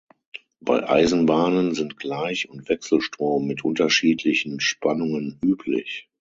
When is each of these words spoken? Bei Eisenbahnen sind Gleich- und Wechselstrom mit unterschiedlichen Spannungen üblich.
Bei 0.61 0.89
Eisenbahnen 0.89 1.75
sind 1.75 1.95
Gleich- 1.97 2.49
und 2.49 2.67
Wechselstrom 2.69 3.45
mit 3.45 3.63
unterschiedlichen 3.63 4.59
Spannungen 4.59 5.37
üblich. 5.45 6.09